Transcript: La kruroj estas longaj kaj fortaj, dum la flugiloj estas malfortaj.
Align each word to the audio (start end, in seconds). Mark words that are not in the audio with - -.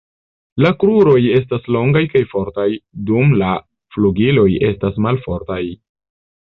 La 0.65 0.69
kruroj 0.83 1.17
estas 1.39 1.67
longaj 1.75 2.03
kaj 2.15 2.23
fortaj, 2.33 2.67
dum 3.13 3.39
la 3.45 3.53
flugiloj 3.99 4.51
estas 4.75 5.03
malfortaj. 5.09 5.65